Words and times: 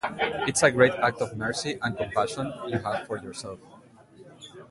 It's 0.47 0.63
a 0.63 0.71
great 0.71 0.93
act 0.95 1.21
of 1.21 1.37
mercy 1.37 1.77
and 1.83 1.95
compassion 1.95 2.51
you 2.65 2.79
have 2.79 3.05
for 3.05 3.19
yourself. 3.19 3.59